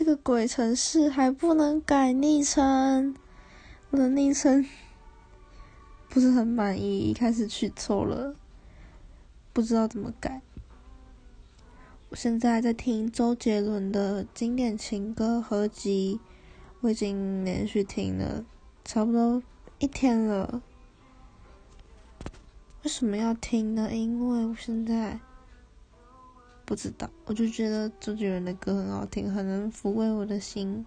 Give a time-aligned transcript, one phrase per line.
[0.00, 3.14] 这个鬼城市还不能改昵称，
[3.90, 4.64] 我的昵称
[6.08, 8.34] 不是很满意，一开始取错了，
[9.52, 10.40] 不知道怎么改。
[12.08, 16.18] 我现在在听周杰伦的经典情歌合集，
[16.80, 18.46] 我已经连续听了
[18.82, 19.42] 差不多
[19.80, 20.62] 一天了。
[22.84, 23.94] 为什么要听呢？
[23.94, 25.20] 因为我现在。
[26.70, 30.86] 不知道，我就觉得周杰伦的歌很好听，很能抚慰我的心。